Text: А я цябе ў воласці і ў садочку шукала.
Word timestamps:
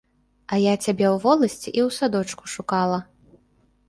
А 0.55 0.57
я 0.61 0.71
цябе 0.85 1.05
ў 1.09 1.17
воласці 1.25 1.67
і 1.71 1.81
ў 1.83 1.85
садочку 1.99 2.43
шукала. 2.55 2.99